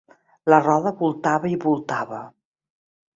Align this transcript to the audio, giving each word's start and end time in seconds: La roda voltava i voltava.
La 0.51 0.57
roda 0.67 0.93
voltava 1.01 1.47
i 1.51 1.55
voltava. 1.65 2.23